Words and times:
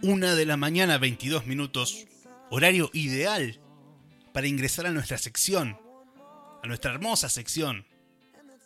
Una 0.00 0.34
de 0.34 0.46
la 0.46 0.56
mañana, 0.56 0.96
22 0.96 1.44
minutos, 1.44 2.06
horario 2.48 2.88
ideal 2.94 3.60
para 4.32 4.46
ingresar 4.46 4.86
a 4.86 4.90
nuestra 4.90 5.18
sección, 5.18 5.78
a 6.62 6.66
nuestra 6.66 6.92
hermosa 6.94 7.28
sección, 7.28 7.86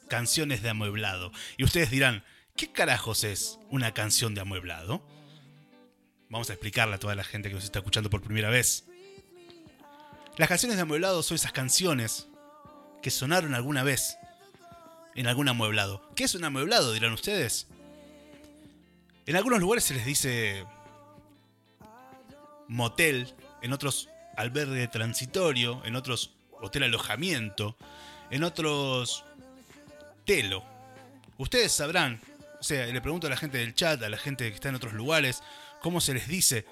canciones 0.06 0.62
de 0.62 0.70
amueblado. 0.70 1.32
Y 1.56 1.64
ustedes 1.64 1.90
dirán, 1.90 2.22
¿qué 2.54 2.70
carajos 2.70 3.24
es 3.24 3.58
una 3.68 3.92
canción 3.92 4.36
de 4.36 4.42
amueblado? 4.42 5.04
Vamos 6.28 6.48
a 6.48 6.52
explicarle 6.52 6.94
a 6.94 7.00
toda 7.00 7.16
la 7.16 7.24
gente 7.24 7.48
que 7.48 7.56
nos 7.56 7.64
está 7.64 7.80
escuchando 7.80 8.08
por 8.08 8.22
primera 8.22 8.50
vez. 8.50 8.84
Las 10.36 10.48
canciones 10.48 10.76
de 10.76 10.82
amueblado 10.82 11.24
son 11.24 11.34
esas 11.34 11.50
canciones 11.50 12.28
que 13.02 13.10
sonaron 13.10 13.56
alguna 13.56 13.82
vez 13.82 14.16
en 15.14 15.26
algún 15.26 15.48
amueblado. 15.48 16.02
¿Qué 16.14 16.24
es 16.24 16.34
un 16.34 16.44
amueblado? 16.44 16.92
dirán 16.92 17.12
ustedes. 17.12 17.66
En 19.26 19.36
algunos 19.36 19.60
lugares 19.60 19.84
se 19.84 19.94
les 19.94 20.04
dice 20.04 20.64
motel, 22.68 23.32
en 23.60 23.72
otros 23.72 24.08
albergue 24.36 24.88
transitorio, 24.88 25.82
en 25.84 25.94
otros 25.96 26.32
hotel 26.60 26.84
alojamiento, 26.84 27.76
en 28.30 28.44
otros 28.44 29.24
telo. 30.24 30.64
Ustedes 31.38 31.72
sabrán, 31.72 32.20
o 32.60 32.62
sea, 32.62 32.86
le 32.86 33.00
pregunto 33.00 33.26
a 33.26 33.30
la 33.30 33.36
gente 33.36 33.58
del 33.58 33.74
chat, 33.74 34.02
a 34.02 34.08
la 34.08 34.18
gente 34.18 34.48
que 34.48 34.54
está 34.54 34.70
en 34.70 34.74
otros 34.74 34.92
lugares, 34.92 35.42
cómo 35.80 36.00
se 36.00 36.14
les 36.14 36.28
dice 36.28 36.64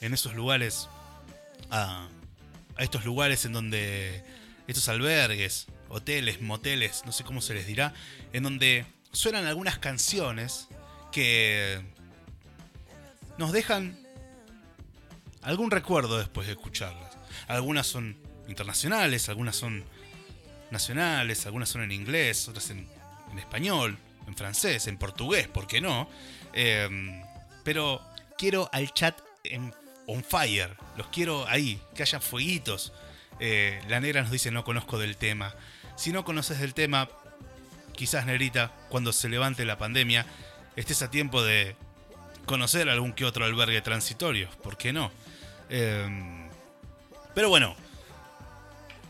en 0.00 0.12
esos 0.12 0.34
lugares 0.34 0.88
a, 1.70 2.08
a 2.76 2.82
estos 2.82 3.04
lugares 3.04 3.44
en 3.44 3.52
donde 3.52 4.24
estos 4.66 4.88
albergues, 4.88 5.66
hoteles, 5.88 6.40
moteles, 6.40 7.02
no 7.06 7.12
sé 7.12 7.24
cómo 7.24 7.40
se 7.40 7.54
les 7.54 7.66
dirá, 7.66 7.94
en 8.32 8.42
donde 8.42 8.86
suenan 9.12 9.46
algunas 9.46 9.78
canciones 9.78 10.68
que 11.12 11.80
nos 13.38 13.52
dejan 13.52 13.98
algún 15.42 15.70
recuerdo 15.70 16.18
después 16.18 16.46
de 16.46 16.54
escucharlas. 16.54 17.16
Algunas 17.48 17.86
son 17.86 18.16
internacionales, 18.48 19.28
algunas 19.28 19.56
son 19.56 19.84
nacionales, 20.70 21.46
algunas 21.46 21.68
son 21.68 21.82
en 21.82 21.92
inglés, 21.92 22.48
otras 22.48 22.70
en, 22.70 22.88
español, 23.38 23.98
en 24.26 24.36
francés, 24.36 24.86
en 24.86 24.96
portugués, 24.96 25.46
¿por 25.48 25.66
qué 25.66 25.80
no? 25.80 26.08
Em, 26.52 27.22
pero 27.62 28.00
quiero 28.38 28.68
al 28.72 28.92
chat 28.92 29.18
en 29.44 29.74
on 30.06 30.24
fire, 30.24 30.76
los 30.96 31.08
quiero 31.08 31.46
ahí, 31.48 31.80
que 31.94 32.02
haya 32.02 32.20
fueguitos. 32.20 32.92
Eh, 33.38 33.80
la 33.88 34.00
negra 34.00 34.22
nos 34.22 34.30
dice 34.30 34.50
no 34.50 34.64
conozco 34.64 34.98
del 34.98 35.16
tema. 35.16 35.54
Si 35.96 36.12
no 36.12 36.24
conoces 36.24 36.60
del 36.60 36.74
tema, 36.74 37.08
quizás 37.94 38.26
negrita, 38.26 38.70
cuando 38.90 39.12
se 39.12 39.28
levante 39.28 39.64
la 39.64 39.78
pandemia, 39.78 40.26
estés 40.76 41.02
a 41.02 41.10
tiempo 41.10 41.42
de 41.42 41.74
conocer 42.44 42.88
algún 42.88 43.12
que 43.12 43.24
otro 43.24 43.44
albergue 43.44 43.80
transitorio, 43.80 44.48
¿por 44.62 44.76
qué 44.76 44.92
no? 44.92 45.10
Em, 45.68 46.48
pero 47.34 47.48
bueno, 47.48 47.74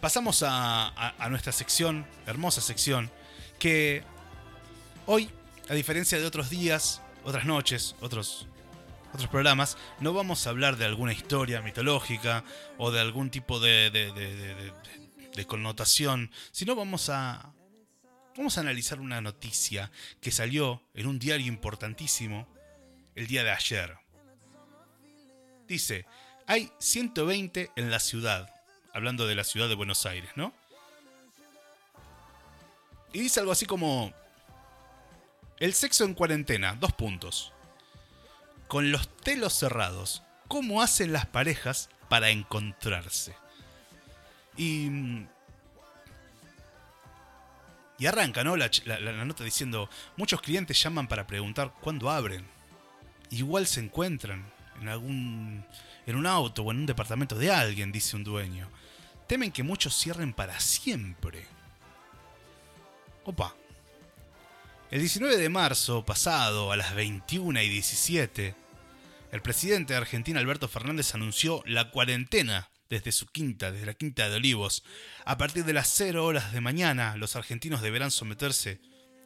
pasamos 0.00 0.44
a, 0.46 1.14
nuestra 1.28 1.52
sección, 1.52 2.06
hermosa 2.26 2.60
sección, 2.60 3.10
que 3.58 4.04
hoy, 5.06 5.28
a 5.68 5.74
diferencia 5.74 6.18
de 6.18 6.24
otros 6.24 6.50
días, 6.50 7.02
otras 7.24 7.44
noches, 7.44 7.96
otros, 8.00 8.46
otros 9.12 9.28
programas, 9.28 9.76
no 9.98 10.12
vamos 10.12 10.46
a 10.46 10.50
hablar 10.50 10.76
de 10.76 10.84
alguna 10.84 11.12
historia 11.12 11.60
mitológica 11.62 12.44
o 12.78 12.92
de 12.92 13.00
algún 13.00 13.30
tipo 13.30 13.58
de 13.58 13.90
connotación, 15.44 16.30
sino 16.52 16.74
vamos 16.74 17.10
a, 17.10 17.52
vamos 18.36 18.56
a 18.56 18.60
analizar 18.60 19.00
una 19.00 19.20
noticia 19.20 19.90
que 20.20 20.30
salió 20.30 20.82
en 20.94 21.06
un 21.06 21.18
diario 21.18 21.48
importantísimo 21.48 22.48
el 23.14 23.26
día 23.26 23.44
de 23.44 23.50
ayer. 23.50 23.98
Dice, 25.66 26.06
hay 26.46 26.70
120 26.78 27.72
en 27.74 27.90
la 27.90 27.98
ciudad, 27.98 28.54
hablando 28.94 29.26
de 29.26 29.34
la 29.34 29.44
ciudad 29.44 29.68
de 29.68 29.74
Buenos 29.74 30.06
Aires, 30.06 30.30
¿no? 30.36 30.54
Y 33.12 33.20
dice 33.20 33.40
algo 33.40 33.52
así 33.52 33.66
como, 33.66 34.12
el 35.58 35.74
sexo 35.74 36.04
en 36.04 36.14
cuarentena, 36.14 36.76
dos 36.78 36.92
puntos. 36.92 37.52
Con 38.68 38.92
los 38.92 39.08
telos 39.16 39.54
cerrados, 39.54 40.22
¿cómo 40.48 40.82
hacen 40.82 41.12
las 41.12 41.26
parejas 41.26 41.88
para 42.08 42.30
encontrarse? 42.30 43.34
Y. 44.56 44.90
Y 47.98 48.06
arranca, 48.06 48.44
¿no? 48.44 48.56
La, 48.56 48.68
nota 49.24 49.44
diciendo: 49.44 49.88
Muchos 50.16 50.40
clientes 50.40 50.80
llaman 50.82 51.08
para 51.08 51.26
preguntar 51.26 51.72
cuándo 51.80 52.10
abren. 52.10 52.46
Igual 53.30 53.66
se 53.66 53.80
encuentran 53.80 54.44
en 54.80 54.88
algún. 54.88 55.64
en 56.06 56.16
un 56.16 56.26
auto 56.26 56.62
o 56.62 56.70
en 56.70 56.78
un 56.78 56.86
departamento 56.86 57.36
de 57.36 57.50
alguien, 57.50 57.92
dice 57.92 58.16
un 58.16 58.24
dueño. 58.24 58.68
Temen 59.26 59.50
que 59.50 59.62
muchos 59.62 59.96
cierren 59.96 60.32
para 60.32 60.60
siempre. 60.60 61.46
Opa. 63.24 63.54
El 64.90 65.00
19 65.00 65.36
de 65.36 65.48
marzo 65.48 66.04
pasado, 66.04 66.70
a 66.70 66.76
las 66.76 66.94
21 66.94 67.60
y 67.60 67.68
17, 67.68 68.54
el 69.32 69.42
presidente 69.42 69.94
de 69.94 69.98
Argentina, 69.98 70.38
Alberto 70.38 70.68
Fernández, 70.68 71.12
anunció 71.14 71.60
la 71.66 71.90
cuarentena 71.90 72.68
desde 72.88 73.12
su 73.12 73.26
quinta, 73.26 73.72
desde 73.72 73.86
la 73.86 73.94
quinta 73.94 74.28
de 74.28 74.36
Olivos. 74.36 74.84
A 75.24 75.38
partir 75.38 75.64
de 75.64 75.72
las 75.72 75.88
0 75.94 76.24
horas 76.24 76.52
de 76.52 76.60
mañana, 76.60 77.16
los 77.16 77.36
argentinos 77.36 77.82
deberán 77.82 78.10
someterse 78.10 78.80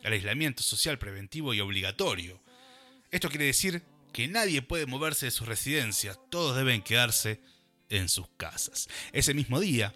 al 0.04 0.12
aislamiento 0.12 0.62
social 0.62 0.98
preventivo 0.98 1.54
y 1.54 1.60
obligatorio. 1.60 2.42
Esto 3.10 3.28
quiere 3.28 3.46
decir 3.46 3.82
que 4.12 4.28
nadie 4.28 4.62
puede 4.62 4.86
moverse 4.86 5.26
de 5.26 5.32
sus 5.32 5.46
residencias, 5.46 6.18
todos 6.30 6.56
deben 6.56 6.82
quedarse 6.82 7.40
en 7.88 8.08
sus 8.08 8.28
casas. 8.36 8.88
Ese 9.12 9.34
mismo 9.34 9.60
día, 9.60 9.94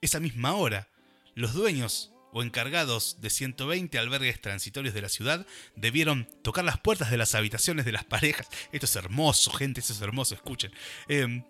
esa 0.00 0.20
misma 0.20 0.54
hora, 0.54 0.88
los 1.34 1.52
dueños 1.52 2.10
o 2.32 2.42
encargados 2.42 3.20
de 3.20 3.30
120 3.30 3.96
albergues 3.98 4.40
transitorios 4.40 4.92
de 4.92 5.02
la 5.02 5.08
ciudad 5.08 5.46
debieron 5.76 6.28
tocar 6.42 6.64
las 6.64 6.80
puertas 6.80 7.10
de 7.10 7.16
las 7.16 7.34
habitaciones 7.34 7.84
de 7.84 7.92
las 7.92 8.04
parejas. 8.04 8.48
Esto 8.72 8.86
es 8.86 8.96
hermoso, 8.96 9.52
gente, 9.52 9.80
esto 9.80 9.92
es 9.92 10.00
hermoso, 10.00 10.34
escuchen. 10.34 10.72
Eh, 11.08 11.44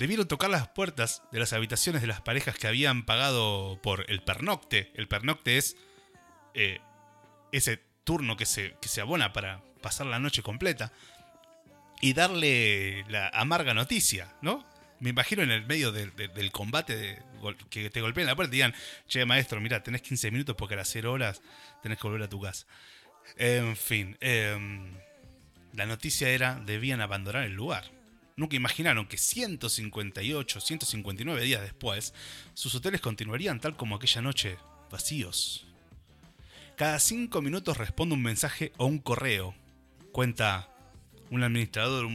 debieron 0.00 0.26
tocar 0.26 0.48
las 0.48 0.66
puertas 0.66 1.22
de 1.30 1.38
las 1.38 1.52
habitaciones 1.52 2.00
de 2.00 2.08
las 2.08 2.22
parejas 2.22 2.56
que 2.56 2.66
habían 2.66 3.04
pagado 3.04 3.78
por 3.82 4.10
el 4.10 4.22
pernocte. 4.22 4.90
El 4.94 5.08
pernocte 5.08 5.58
es 5.58 5.76
eh, 6.54 6.80
ese 7.52 7.82
turno 8.02 8.34
que 8.38 8.46
se, 8.46 8.74
abona 8.98 9.34
para 9.34 9.62
pasar 9.82 10.06
la 10.06 10.18
noche 10.18 10.42
completa 10.42 10.90
y 12.00 12.14
darle 12.14 13.04
la 13.10 13.28
amarga 13.28 13.74
noticia, 13.74 14.34
¿no? 14.40 14.66
Me 15.00 15.10
imagino 15.10 15.42
en 15.42 15.50
el 15.50 15.66
medio 15.66 15.92
del 15.92 16.50
combate 16.50 17.22
que 17.68 17.90
te 17.90 18.00
golpeen 18.00 18.26
la 18.26 18.36
puerta 18.36 18.54
y 18.54 18.56
digan, 18.56 18.74
che, 19.06 19.26
maestro, 19.26 19.60
mira, 19.60 19.82
tenés 19.82 20.00
15 20.00 20.30
minutos 20.30 20.56
porque 20.56 20.74
a 20.74 20.78
las 20.78 20.88
0 20.88 21.12
horas 21.12 21.42
tenés 21.82 21.98
que 21.98 22.06
volver 22.06 22.22
a 22.22 22.28
tu 22.28 22.40
casa. 22.40 22.66
En 23.36 23.76
fin, 23.76 24.16
em, 24.20 24.94
la 25.74 25.84
noticia 25.84 26.30
era, 26.30 26.54
debían 26.54 27.02
abandonar 27.02 27.44
el 27.44 27.52
lugar. 27.52 27.99
Nunca 28.40 28.56
imaginaron 28.56 29.04
que 29.04 29.18
158, 29.18 30.60
159 30.62 31.42
días 31.42 31.60
después, 31.60 32.14
sus 32.54 32.74
hoteles 32.74 33.02
continuarían 33.02 33.60
tal 33.60 33.76
como 33.76 33.96
aquella 33.96 34.22
noche, 34.22 34.56
vacíos. 34.90 35.66
Cada 36.74 36.98
5 37.00 37.42
minutos 37.42 37.76
responde 37.76 38.14
un 38.14 38.22
mensaje 38.22 38.72
o 38.78 38.86
un 38.86 38.98
correo, 38.98 39.54
cuenta 40.10 40.70
un 41.28 41.42
administrador 41.42 42.08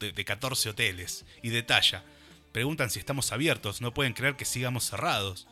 de 0.00 0.24
14 0.24 0.70
hoteles, 0.70 1.26
y 1.42 1.50
detalla, 1.50 2.02
preguntan 2.50 2.88
si 2.88 2.98
estamos 2.98 3.30
abiertos, 3.32 3.82
no 3.82 3.92
pueden 3.92 4.14
creer 4.14 4.36
que 4.36 4.46
sigamos 4.46 4.84
cerrados. 4.84 5.48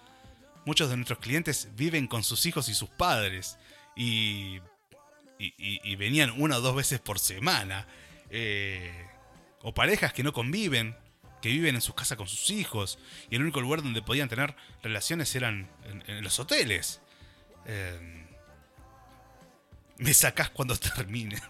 Muchos 0.64 0.88
de 0.88 0.96
nuestros 0.96 1.18
clientes 1.18 1.68
viven 1.76 2.06
con 2.06 2.24
sus 2.24 2.46
hijos 2.46 2.70
y 2.70 2.74
sus 2.74 2.88
padres, 2.88 3.58
y, 3.94 4.60
y, 5.38 5.96
venían 5.96 6.30
una 6.40 6.56
o 6.56 6.60
dos 6.62 6.74
veces 6.74 7.00
por 7.00 7.18
semana. 7.18 7.86
Eh, 8.30 9.10
o 9.68 9.74
parejas 9.74 10.12
que 10.12 10.22
no 10.22 10.32
conviven, 10.32 10.96
que 11.42 11.48
viven 11.48 11.74
en 11.74 11.80
sus 11.80 11.96
casas 11.96 12.16
con 12.16 12.28
sus 12.28 12.50
hijos, 12.50 13.00
y 13.28 13.34
el 13.34 13.42
único 13.42 13.60
lugar 13.60 13.82
donde 13.82 14.00
podían 14.00 14.28
tener 14.28 14.54
relaciones 14.80 15.34
eran 15.34 15.68
en, 16.06 16.22
los 16.22 16.38
hoteles. 16.38 17.00
Em, 17.64 18.26
me 19.98 20.14
sacás 20.14 20.50
cuando 20.50 20.76
termine. 20.96 21.42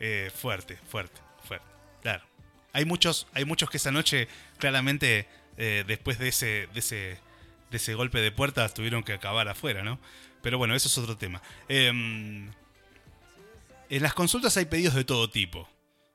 Eh, 0.00 0.32
fuerte, 0.34 0.76
fuerte, 0.88 1.20
fuerte. 1.46 1.66
Claro. 2.02 2.24
Hay 2.72 2.84
muchos, 2.84 3.28
hay 3.32 3.44
muchos 3.44 3.70
que 3.70 3.76
esa 3.76 3.92
noche, 3.92 4.26
claramente, 4.58 5.28
eh, 5.56 5.84
después 5.86 6.18
de 6.18 6.28
ese, 6.30 6.68
de 6.74 6.80
ese, 6.80 7.18
de 7.70 7.76
ese 7.76 7.94
golpe 7.94 8.20
de 8.20 8.32
puertas, 8.32 8.74
tuvieron 8.74 9.04
que 9.04 9.12
acabar 9.12 9.46
afuera, 9.46 9.84
¿no? 9.84 10.00
Pero 10.42 10.58
bueno, 10.58 10.74
eso 10.74 10.88
es 10.88 10.98
otro 10.98 11.16
tema. 11.16 11.40
Em, 11.68 12.50
en 13.88 14.02
las 14.02 14.14
consultas 14.14 14.56
hay 14.56 14.64
pedidos 14.64 14.94
de 14.94 15.04
todo 15.04 15.30
tipo 15.30 15.68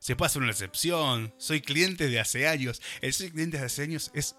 se 0.05 0.15
puede 0.15 0.27
hacer 0.27 0.43
una 0.43 0.51
excepción, 0.51 1.33
soy 1.39 1.61
cliente 1.61 2.09
de 2.09 2.19
hace 2.19 2.47
años. 2.47 2.79
El 3.01 3.11
soy 3.11 3.31
cliente 3.31 3.57
de 3.57 3.65
hace 3.65 3.81
años 3.81 4.11
es 4.13 4.35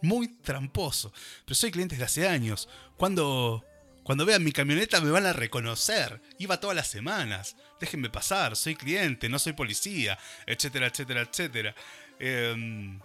muy 0.00 0.28
tramposo, 0.28 1.12
pero 1.44 1.54
soy 1.54 1.70
cliente 1.70 1.96
de 1.96 2.04
hace 2.04 2.26
años. 2.26 2.66
¿Cuándo, 2.96 3.62
Cuando 4.04 4.24
vean 4.24 4.42
mi 4.42 4.52
camioneta 4.52 5.02
me 5.02 5.10
van 5.10 5.26
a 5.26 5.34
reconocer. 5.34 6.22
Iba 6.38 6.60
todas 6.60 6.74
las 6.74 6.88
semanas. 6.88 7.56
Déjenme 7.78 8.08
pasar, 8.08 8.56
soy 8.56 8.74
cliente, 8.74 9.28
no 9.28 9.38
soy 9.38 9.52
policía, 9.52 10.18
etcétera, 10.46 10.86
etcétera, 10.86 11.20
etcétera. 11.20 11.74
Em, 12.18 12.98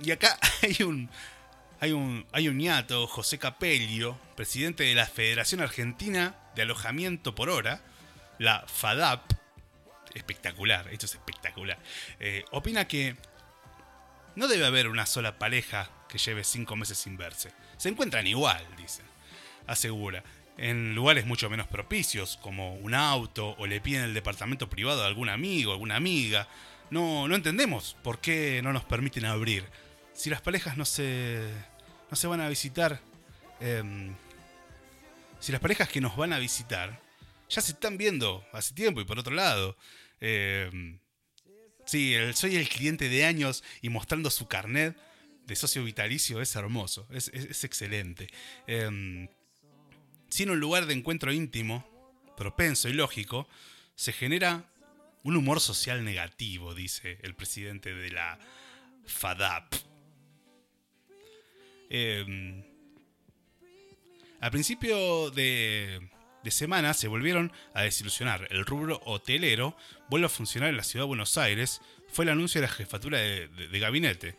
y 0.00 0.10
acá 0.10 0.36
hay 0.62 0.82
un, 0.82 1.08
hay 1.78 1.92
un, 1.92 2.26
hay 2.32 2.48
un 2.48 2.58
ñato, 2.58 3.06
José 3.06 3.38
Capello, 3.38 4.18
presidente 4.34 4.82
de 4.82 4.96
la 4.96 5.06
Federación 5.06 5.60
Argentina 5.60 6.34
de 6.56 6.62
Alojamiento 6.62 7.36
por 7.36 7.50
Hora, 7.50 7.82
la 8.40 8.64
FADAP. 8.66 9.45
Espectacular, 10.16 10.88
esto 10.90 11.04
es 11.04 11.14
espectacular. 11.14 11.78
Eh, 12.20 12.42
opina 12.50 12.88
que 12.88 13.16
no 14.34 14.48
debe 14.48 14.64
haber 14.64 14.88
una 14.88 15.04
sola 15.04 15.38
pareja 15.38 15.90
que 16.08 16.16
lleve 16.16 16.42
cinco 16.42 16.74
meses 16.74 16.96
sin 16.96 17.18
verse. 17.18 17.52
Se 17.76 17.90
encuentran 17.90 18.26
igual, 18.26 18.66
dice. 18.78 19.02
Asegura. 19.66 20.24
En 20.56 20.94
lugares 20.94 21.26
mucho 21.26 21.50
menos 21.50 21.66
propicios, 21.66 22.38
como 22.38 22.76
un 22.76 22.94
auto, 22.94 23.54
o 23.58 23.66
le 23.66 23.82
piden 23.82 24.04
el 24.04 24.14
departamento 24.14 24.70
privado 24.70 25.02
de 25.02 25.06
algún 25.06 25.28
amigo, 25.28 25.72
alguna 25.72 25.96
amiga. 25.96 26.48
No, 26.90 27.28
no 27.28 27.34
entendemos 27.34 27.98
por 28.02 28.18
qué 28.18 28.62
no 28.62 28.72
nos 28.72 28.84
permiten 28.84 29.26
abrir. 29.26 29.66
Si 30.14 30.30
las 30.30 30.40
parejas 30.40 30.78
no 30.78 30.86
se, 30.86 31.46
no 32.10 32.16
se 32.16 32.26
van 32.26 32.40
a 32.40 32.48
visitar, 32.48 33.02
em, 33.60 34.14
si 35.40 35.52
las 35.52 35.60
parejas 35.60 35.90
que 35.90 36.00
nos 36.00 36.16
van 36.16 36.32
a 36.32 36.38
visitar 36.38 37.04
ya 37.50 37.60
se 37.60 37.72
están 37.72 37.98
viendo 37.98 38.44
hace 38.52 38.74
tiempo 38.74 39.02
y 39.02 39.04
por 39.04 39.18
otro 39.18 39.34
lado, 39.34 39.76
eh, 40.20 40.98
sí, 41.84 42.14
soy 42.34 42.56
el 42.56 42.68
cliente 42.68 43.08
de 43.08 43.24
años 43.24 43.64
y 43.82 43.88
mostrando 43.88 44.30
su 44.30 44.46
carnet 44.46 44.96
de 45.46 45.56
socio 45.56 45.84
vitalicio 45.84 46.40
es 46.40 46.54
hermoso, 46.56 47.06
es, 47.10 47.28
excelente. 47.64 48.28
Eh, 48.66 49.28
sin 50.28 50.50
un 50.50 50.60
lugar 50.60 50.86
de 50.86 50.94
encuentro 50.94 51.32
íntimo, 51.32 51.86
propenso 52.36 52.88
y 52.88 52.92
lógico, 52.92 53.48
se 53.94 54.12
genera 54.12 54.64
un 55.22 55.36
humor 55.36 55.60
social 55.60 56.04
negativo, 56.04 56.74
dice 56.74 57.18
el 57.22 57.34
presidente 57.34 57.94
de 57.94 58.10
la 58.10 58.38
FADAP. 59.06 59.74
Eh, 61.88 62.64
al 64.40 64.50
principio 64.50 65.30
de, 65.30 66.10
de 66.46 66.52
semana 66.52 66.94
se 66.94 67.08
volvieron 67.08 67.52
a 67.74 67.82
desilusionar. 67.82 68.46
El 68.50 68.64
rubro 68.64 69.02
hotelero 69.04 69.76
vuelve 70.08 70.26
a 70.26 70.30
funcionar 70.30 70.70
en 70.70 70.76
la 70.76 70.84
ciudad 70.84 71.02
de 71.02 71.08
Buenos 71.08 71.36
Aires. 71.36 71.82
Fue 72.08 72.24
el 72.24 72.30
anuncio 72.30 72.60
de 72.60 72.68
la 72.68 72.72
jefatura 72.72 73.18
de, 73.18 73.78
gabinete. 73.80 74.36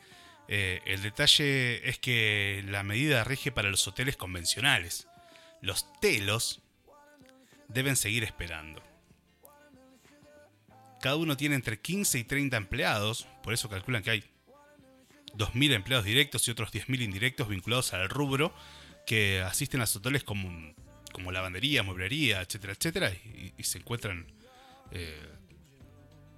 Eh, 0.48 0.81
el 0.86 1.01
detalle 1.01 1.88
es 1.88 2.00
que 2.00 2.63
la 2.65 2.83
medida 2.83 3.25
rige 3.25 3.51
para 3.51 3.69
los 3.69 3.86
hoteles 3.89 4.15
convencionales. 4.15 5.09
Los 5.62 5.86
telos 6.00 6.62
deben 7.68 7.98
seguir 7.98 8.24
esperando. 8.24 8.81
Cada 11.01 11.18
uno 11.18 11.36
tiene 11.36 11.56
entre 11.56 11.81
15 11.81 12.19
y 12.19 12.24
30 12.24 12.56
empleados, 12.56 13.27
por 13.44 13.53
eso 13.53 13.68
calculan 13.68 14.01
que 14.01 14.12
hay 14.12 14.24
2.000 15.36 15.74
empleados 15.74 16.06
directos 16.06 16.48
y 16.48 16.51
otros 16.51 16.71
10.000 16.71 17.01
indirectos 17.01 17.50
vinculados 17.50 17.94
al 17.94 18.07
rubro 18.07 18.53
que 19.06 19.42
asisten 19.42 19.81
a 19.81 19.83
los 19.83 19.95
hoteles 19.98 20.24
como 20.24 20.74
como 21.12 21.31
lavandería, 21.31 21.83
mueblería, 21.83 22.42
etcétera, 22.42 22.74
etcétera, 22.74 23.12
y, 23.12 23.63
se 23.63 23.80
encuentran 23.80 24.25
eh, 24.92 25.30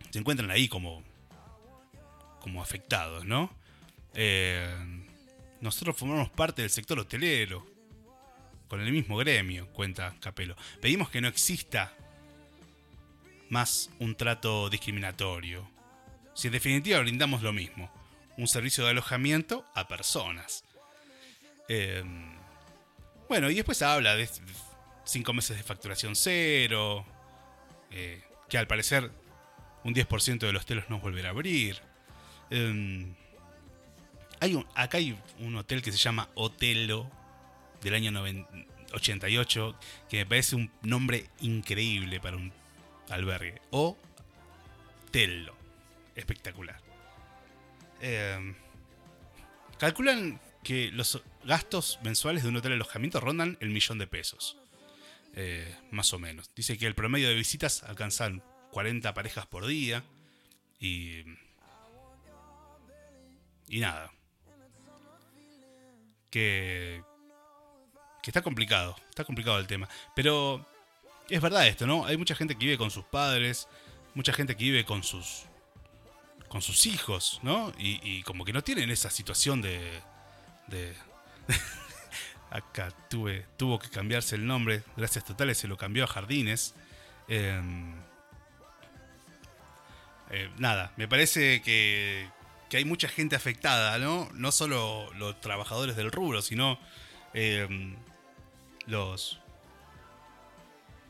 se 0.09 0.19
encuentran 0.19 0.51
ahí 0.51 0.67
como 0.67 1.03
como 2.39 2.61
afectados, 2.61 3.25
¿no? 3.25 3.53
Eh, 4.13 4.67
nosotros 5.61 5.97
formamos 5.97 6.29
parte 6.29 6.61
del 6.61 6.71
sector 6.71 6.97
hotelero, 6.97 7.65
con 8.67 8.79
el 8.81 8.91
mismo 8.91 9.17
gremio, 9.17 9.67
cuenta 9.73 10.15
Capelo. 10.21 10.55
Pedimos 10.79 11.09
que 11.09 11.21
no 11.21 11.27
exista 11.27 11.93
más 13.49 13.89
un 13.99 14.15
trato 14.15 14.69
discriminatorio. 14.69 15.69
Si 16.33 16.47
en 16.47 16.53
definitiva 16.53 16.99
brindamos 16.99 17.41
lo 17.41 17.51
mismo, 17.51 17.91
un 18.37 18.47
servicio 18.47 18.85
de 18.85 18.91
alojamiento 18.91 19.65
a 19.75 19.87
personas. 19.87 20.63
Eh, 21.67 22.03
bueno, 23.29 23.49
y 23.51 23.55
después 23.55 23.81
habla 23.83 24.15
de 24.15 24.27
cinco 25.05 25.33
meses 25.33 25.55
de 25.55 25.63
facturación 25.63 26.15
cero, 26.15 27.05
eh, 27.91 28.21
que 28.49 28.57
al 28.57 28.67
parecer 28.67 29.11
un 29.83 29.93
10% 29.93 30.39
de 30.39 30.51
los 30.51 30.65
telos 30.65 30.89
no 30.89 30.99
volverá 30.99 31.29
a 31.29 31.31
abrir. 31.31 31.79
Em, 32.49 33.13
hay 34.39 34.55
un, 34.55 34.65
acá 34.75 34.97
hay 34.97 35.17
un 35.39 35.55
hotel 35.55 35.81
que 35.81 35.91
se 35.91 35.97
llama 35.97 36.29
Otelo 36.33 37.09
del 37.81 37.93
año 37.93 38.11
88, 38.93 39.75
que 40.09 40.17
me 40.17 40.25
parece 40.25 40.55
un 40.55 40.71
nombre 40.81 41.29
increíble 41.41 42.19
para 42.19 42.35
un 42.35 42.51
albergue. 43.09 43.61
O 43.69 43.95
Tello, 45.11 45.55
espectacular. 46.15 46.81
Em, 48.01 48.55
calculan 49.77 50.39
que 50.63 50.91
los 50.91 51.21
gastos 51.43 51.99
mensuales 52.03 52.43
de 52.43 52.49
un 52.49 52.57
hotel 52.57 52.71
de 52.71 52.75
alojamiento 52.75 53.19
rondan 53.19 53.57
el 53.59 53.69
millón 53.69 53.97
de 53.97 54.07
pesos. 54.07 54.57
Eh, 55.35 55.75
más 55.91 56.11
o 56.13 56.19
menos. 56.19 56.49
Dice 56.55 56.77
que 56.77 56.87
el 56.87 56.95
promedio 56.95 57.29
de 57.29 57.35
visitas 57.35 57.83
alcanzan 57.83 58.43
40 58.71 59.13
parejas 59.13 59.45
por 59.45 59.65
día. 59.65 60.03
Y. 60.79 61.23
Y 63.67 63.79
nada. 63.79 64.11
Que. 66.29 67.03
Que 68.21 68.31
está 68.31 68.41
complicado. 68.41 68.95
Está 69.09 69.23
complicado 69.23 69.59
el 69.59 69.67
tema. 69.67 69.87
Pero. 70.15 70.65
Es 71.29 71.41
verdad 71.41 71.67
esto, 71.67 71.85
¿no? 71.85 72.05
Hay 72.05 72.17
mucha 72.17 72.33
gente 72.33 72.55
que 72.55 72.65
vive 72.65 72.77
con 72.77 72.89
sus 72.89 73.05
padres. 73.05 73.67
Mucha 74.15 74.33
gente 74.33 74.55
que 74.57 74.63
vive 74.63 74.85
con 74.85 75.03
sus. 75.03 75.43
Con 76.47 76.63
sus 76.63 76.87
hijos, 76.87 77.39
¿no? 77.43 77.71
Y, 77.77 78.23
como 78.23 78.43
que 78.43 78.53
no 78.53 78.63
tienen 78.63 78.89
esa 78.89 79.11
situación 79.11 79.61
de. 79.61 80.01
De 80.69 80.93
acá 82.51 82.91
tuve, 83.09 83.45
tuvo 83.57 83.79
que 83.79 83.89
cambiarse 83.89 84.35
el 84.35 84.45
nombre, 84.45 84.83
gracias 84.97 85.25
totales 85.25 85.57
se 85.57 85.67
lo 85.67 85.77
cambió 85.77 86.03
a 86.03 86.07
Jardines. 86.07 86.75
Em, 87.27 87.93
eh, 90.31 90.49
nada, 90.57 90.93
me 90.97 91.07
parece 91.07 91.61
que, 91.61 92.29
que, 92.69 92.77
hay 92.77 92.85
mucha 92.85 93.07
gente 93.07 93.35
afectada, 93.35 93.97
¿no? 93.97 94.29
No 94.33 94.51
solo 94.51 95.11
los 95.13 95.39
trabajadores 95.41 95.95
del 95.95 96.11
rubro, 96.11 96.41
sino 96.41 96.79
em, 97.33 97.95
los, 98.85 99.39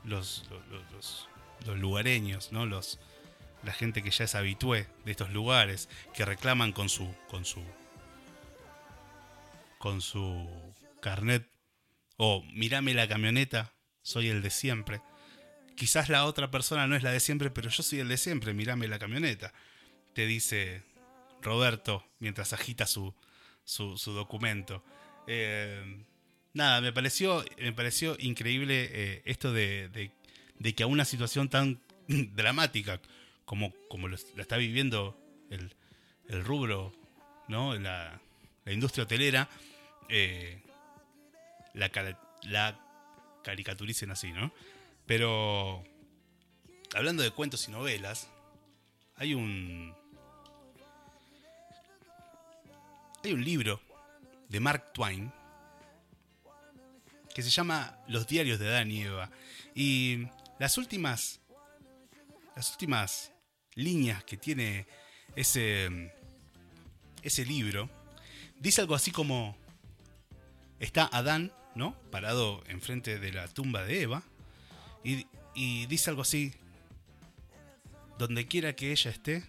los, 0.03 0.49
los, 0.91 1.27
lugareños, 1.77 2.51
¿no? 2.51 2.65
Los, 2.65 2.99
la 3.63 3.73
gente 3.73 4.01
que 4.01 4.11
ya 4.11 4.25
es 4.25 4.35
habitué 4.35 4.87
de 5.05 5.11
estos 5.11 5.31
lugares, 5.31 5.89
que 6.13 6.25
reclaman 6.25 6.71
con 6.71 6.89
su, 6.89 7.13
con 7.29 7.45
su, 7.45 7.63
con 9.79 10.01
su 10.01 10.47
carnet 11.01 11.49
o 12.17 12.43
mírame 12.53 12.93
la 12.93 13.07
camioneta, 13.07 13.73
soy 14.03 14.27
el 14.27 14.43
de 14.43 14.51
siempre. 14.51 15.01
Quizás 15.75 16.09
la 16.09 16.25
otra 16.25 16.51
persona 16.51 16.85
no 16.85 16.95
es 16.95 17.01
la 17.01 17.11
de 17.11 17.21
siempre, 17.21 17.49
pero 17.49 17.69
yo 17.69 17.81
soy 17.81 17.99
el 17.99 18.09
de 18.09 18.17
siempre, 18.17 18.53
mírame 18.53 18.87
la 18.89 18.99
camioneta. 18.99 19.53
Te 20.13 20.27
dice 20.27 20.83
Roberto 21.41 22.05
mientras 22.19 22.51
agita 22.51 22.85
su, 22.85 23.15
su, 23.63 23.95
documento. 24.11 24.83
Eh, 25.27 26.03
nada, 26.53 26.81
me 26.81 26.91
pareció, 26.91 27.45
me 27.57 27.71
pareció 27.71 28.17
increíble 28.19 28.89
eh, 28.91 29.21
esto 29.25 29.53
de, 29.53 30.11
de, 30.57 30.75
que 30.75 30.83
a 30.83 30.87
una 30.87 31.05
situación 31.05 31.47
tan 31.47 31.81
dramática 32.07 32.99
como, 33.45 33.73
como 33.87 34.09
la 34.09 34.17
está 34.37 34.57
viviendo 34.57 35.17
el, 35.49 35.73
el 36.27 36.43
rubro, 36.43 36.91
¿no? 37.47 37.75
La 38.69 38.73
industria 38.73 39.03
hotelera, 39.03 39.49
eh, 40.09 40.61
la, 41.73 42.79
caricaturicen 43.43 44.11
así, 44.11 44.31
¿no? 44.31 44.53
Pero 45.07 45.83
hablando 46.93 47.23
de 47.23 47.31
cuentos 47.31 47.67
y 47.67 47.71
novelas, 47.71 48.29
hay 49.15 49.33
un 49.33 49.95
hay 53.23 53.33
un 53.33 53.43
libro 53.43 53.81
de 54.49 54.59
Mark 54.59 54.93
Twain 54.93 55.33
que 57.33 57.41
se 57.41 57.49
llama 57.49 57.97
Los 58.07 58.27
diarios 58.27 58.59
de 58.59 58.67
Adán 58.67 58.91
y 58.91 59.01
Eva 59.01 59.31
y 59.73 60.27
las 60.59 60.77
últimas 60.77 61.41
las 62.55 62.69
últimas 62.69 63.31
líneas 63.73 64.23
que 64.25 64.37
tiene 64.37 64.85
ese 65.35 66.13
ese 67.23 67.45
libro 67.45 67.89
dice 68.59 68.81
algo 68.81 68.95
así 68.95 69.11
como 69.11 69.57
está 70.79 71.09
Adán 71.11 71.51
¿no? 71.75 71.93
Parado 72.11 72.63
enfrente 72.67 73.19
de 73.19 73.31
la 73.31 73.47
tumba 73.47 73.83
de 73.83 74.01
Eva. 74.01 74.23
Y, 75.03 75.85
dice 75.87 76.09
algo 76.09 76.21
así. 76.21 76.53
Donde 78.17 78.47
quiera 78.47 78.75
que 78.75 78.91
ella 78.91 79.11
esté, 79.11 79.45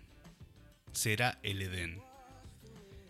será 0.93 1.39
el 1.43 1.61
Edén. 1.61 2.01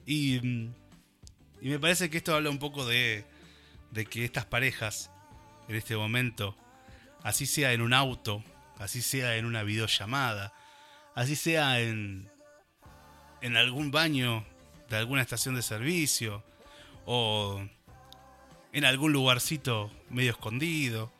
Y, 0.07 0.37
y 0.37 1.69
me 1.69 1.78
parece 1.78 2.09
que 2.09 2.16
esto 2.16 2.35
habla 2.35 2.49
un 2.49 2.59
poco 2.59 2.87
de, 2.87 3.26
de 3.90 4.07
que 4.07 4.25
estas 4.25 4.47
parejas, 4.47 5.11
en 5.69 5.76
este 5.76 5.97
momento, 5.97 6.57
así 7.23 7.45
sea 7.45 7.75
en 7.75 7.83
un 7.83 7.92
auto, 7.92 8.42
así 8.78 9.02
sea 9.02 9.37
en 9.37 9.45
una 9.45 9.62
videollamada, 9.62 10.54
así 11.14 11.37
sea 11.37 11.80
en, 11.80 12.30
en 13.42 13.57
algún 13.59 13.90
baño 13.90 14.47
de 14.90 14.97
alguna 14.97 15.23
estación 15.23 15.54
de 15.54 15.62
servicio, 15.62 16.42
o 17.06 17.62
en 18.73 18.85
algún 18.85 19.12
lugarcito 19.12 19.90
medio 20.11 20.32
escondido, 20.32 21.12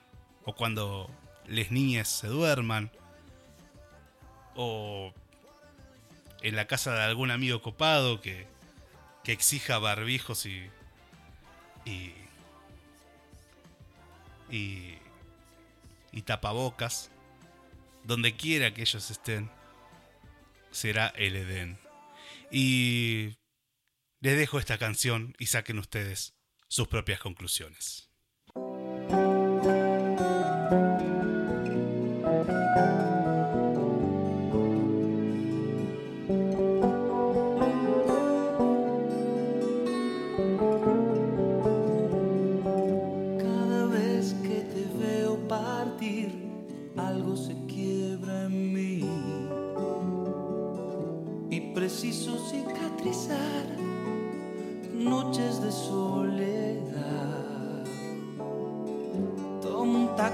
o 0.45 0.55
cuando 0.55 1.09
les 1.47 1.71
niñas 1.71 2.09
se 2.09 2.27
duerman, 2.27 2.91
o 4.57 5.15
en 6.43 6.57
la 6.57 6.67
casa 6.67 6.93
de 6.95 7.03
algún 7.03 7.31
amigo 7.31 7.63
copado 7.63 8.21
que, 8.21 8.47
que 9.23 9.33
exija 9.33 9.79
barbijos 9.79 10.47
y, 10.47 10.69
y, 11.85 12.13
y, 14.51 14.99
y 16.11 16.23
tapabocas, 16.23 17.11
donde 18.03 18.35
quiera 18.37 18.75
que 18.75 18.83
ellos 18.83 19.11
estén, 19.11 19.49
será 20.73 21.09
el 21.17 21.37
Edén. 21.37 21.79
Y 22.51 23.37
les 24.21 24.37
dejo 24.37 24.59
esta 24.59 24.79
canción 24.79 25.35
y 25.39 25.47
saquen 25.47 25.79
ustedes 25.79 26.35
sus 26.69 26.89
propias 26.89 27.21
conclusiones. 27.21 28.10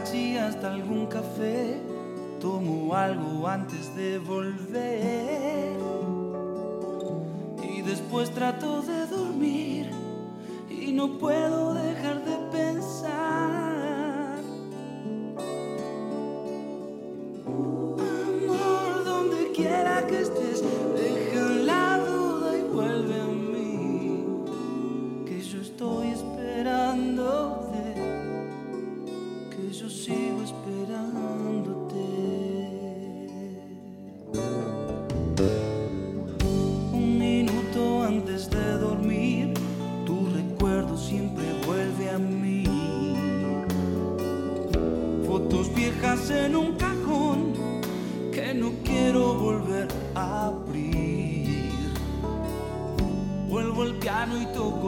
Taxi 0.06 0.36
hasta 0.36 0.72
algún 0.72 1.06
café, 1.06 1.80
tomo 2.40 2.94
algo 2.94 3.48
antes 3.48 3.96
de 3.96 4.18
volver. 4.18 5.76
Y 7.60 7.82
después 7.82 8.30
trato 8.30 8.82
de 8.82 9.06
dormir 9.08 9.90
y 10.70 10.92
no 10.92 11.18
puedo 11.18 11.74
dejar 11.74 12.24
de 12.24 12.36
pensar. 12.56 13.65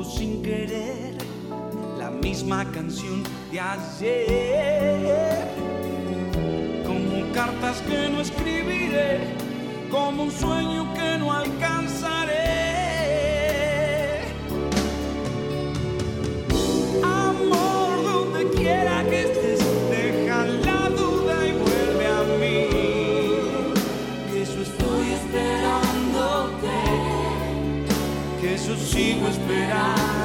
Sin 0.05 0.43
querer 0.43 1.15
la 1.99 2.11
misma 2.11 2.65
canción 2.71 3.23
de 3.51 3.61
ayer. 3.61 5.49
Como 6.87 7.33
cartas 7.33 7.83
que 7.83 8.09
no 8.09 8.21
escribiré, 8.21 9.35
como 9.91 10.25
un 10.25 10.31
sueño 10.31 10.95
que 10.95 11.19
no 11.19 11.33
alcanzaré. 11.33 12.58
sigo 28.99 29.29
esperando. 29.29 30.18